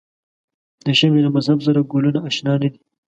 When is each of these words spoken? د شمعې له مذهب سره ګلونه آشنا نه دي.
د 0.85 0.87
شمعې 0.99 1.21
له 1.25 1.29
مذهب 1.35 1.59
سره 1.67 1.87
ګلونه 1.91 2.19
آشنا 2.27 2.53
نه 2.53 2.59
دي. 2.61 2.69